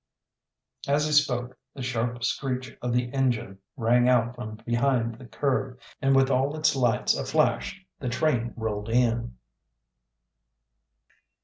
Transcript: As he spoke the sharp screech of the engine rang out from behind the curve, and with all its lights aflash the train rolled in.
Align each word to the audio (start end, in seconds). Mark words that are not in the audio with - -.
As 0.87 1.05
he 1.05 1.11
spoke 1.11 1.55
the 1.75 1.83
sharp 1.83 2.23
screech 2.23 2.75
of 2.81 2.91
the 2.91 3.13
engine 3.13 3.59
rang 3.77 4.09
out 4.09 4.33
from 4.33 4.55
behind 4.65 5.13
the 5.19 5.27
curve, 5.27 5.77
and 6.01 6.15
with 6.15 6.31
all 6.31 6.55
its 6.55 6.75
lights 6.75 7.13
aflash 7.15 7.75
the 7.99 8.09
train 8.09 8.51
rolled 8.57 8.89
in. 8.89 9.35